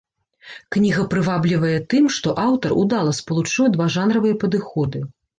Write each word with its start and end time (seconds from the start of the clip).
Кніга 0.75 1.01
прываблівае 1.09 1.75
тым, 1.93 2.07
што 2.15 2.33
аўтар 2.45 2.73
удала 2.83 3.11
спалучыў 3.19 3.69
два 3.75 3.87
жанравыя 3.97 4.39
падыходы. 4.45 5.03